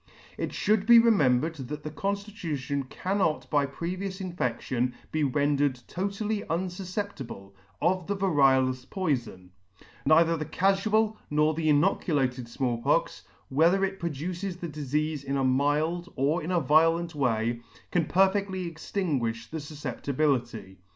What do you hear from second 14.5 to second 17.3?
the difeafe in a mild or in a violent